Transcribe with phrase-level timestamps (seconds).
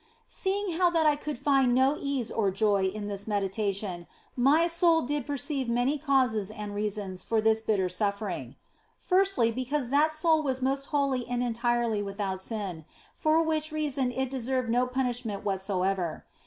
[0.25, 5.03] Seeing how that I could find no ease or joy in this meditation, my soul
[5.03, 8.55] did perceive many causes and 204 THE BLESSED ANGELA reasons for that bitter suffering.
[8.97, 14.31] Firstly, because that soul was most holy and entirely without sin, for which reason it
[14.31, 16.25] deserved no punishment whatsoever.